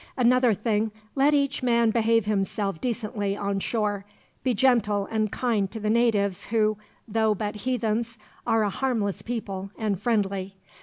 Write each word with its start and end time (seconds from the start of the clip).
"Another 0.17 0.55
thing: 0.55 0.91
Let 1.13 1.35
each 1.35 1.61
man 1.61 1.91
behave 1.91 2.25
himself 2.25 2.81
decently 2.81 3.37
on 3.37 3.59
shore. 3.59 4.03
Be 4.41 4.55
gentle 4.55 5.07
and 5.11 5.31
kind 5.31 5.69
to 5.69 5.79
the 5.79 5.91
natives 5.91 6.47
who, 6.47 6.79
though 7.07 7.35
but 7.35 7.53
heathens, 7.55 8.17
are 8.47 8.63
a 8.63 8.71
harmless 8.71 9.21
people, 9.21 9.69
and 9.77 10.01
friendly. 10.01 10.55